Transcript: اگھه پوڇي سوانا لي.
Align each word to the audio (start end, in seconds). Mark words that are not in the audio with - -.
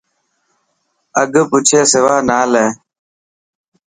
اگھه 1.21 1.41
پوڇي 1.49 1.79
سوانا 1.91 2.39
لي. 2.53 2.65